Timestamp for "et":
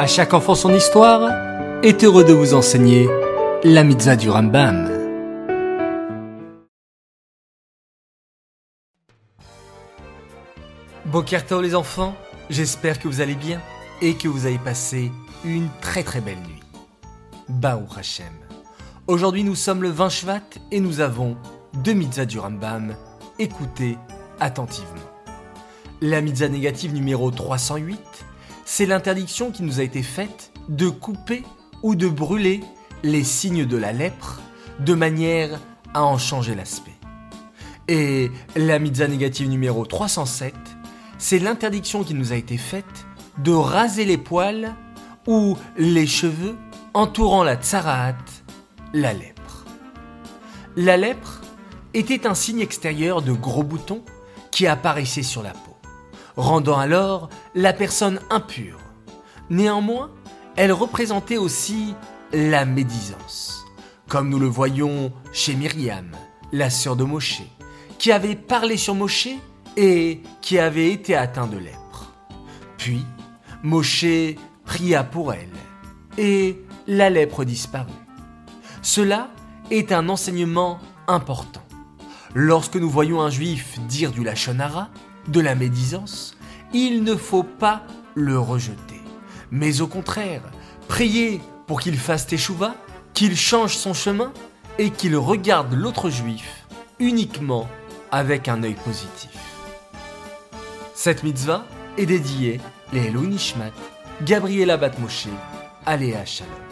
14.00-14.14, 20.70-20.78, 37.88-38.30, 69.76-70.22, 76.18-76.62, 94.78-94.90